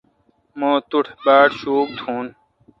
مہ 0.59 0.71
توٹھ 0.89 1.11
باڑ 1.23 1.47
شوک 1.59 1.87
تھون۔ 1.97 2.25